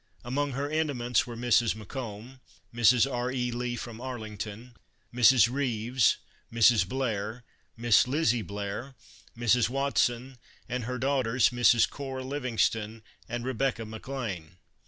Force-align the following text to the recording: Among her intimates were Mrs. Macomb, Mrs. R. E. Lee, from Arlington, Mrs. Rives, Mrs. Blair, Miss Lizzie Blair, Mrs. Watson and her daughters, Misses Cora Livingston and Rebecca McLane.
Among 0.25 0.53
her 0.53 0.67
intimates 0.67 1.27
were 1.27 1.35
Mrs. 1.37 1.75
Macomb, 1.75 2.39
Mrs. 2.73 3.05
R. 3.05 3.31
E. 3.31 3.51
Lee, 3.51 3.75
from 3.75 4.01
Arlington, 4.01 4.75
Mrs. 5.13 5.47
Rives, 5.47 6.17
Mrs. 6.51 6.89
Blair, 6.89 7.43
Miss 7.77 8.07
Lizzie 8.07 8.41
Blair, 8.41 8.95
Mrs. 9.37 9.69
Watson 9.69 10.39
and 10.67 10.85
her 10.85 10.97
daughters, 10.97 11.51
Misses 11.51 11.85
Cora 11.85 12.23
Livingston 12.23 13.03
and 13.29 13.45
Rebecca 13.45 13.83
McLane. 13.83 14.57